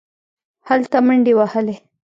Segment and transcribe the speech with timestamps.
[0.69, 1.75] هلته منډې وهلې.